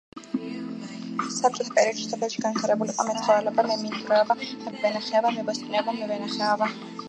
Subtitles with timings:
[1.33, 6.77] საბჭოთა პერიოდში სოფელში განვითარებული იყო მეცხოველეობა, მემინდვრეობა, მებაღეობა, მებოსტნეობა, მევენახეობა.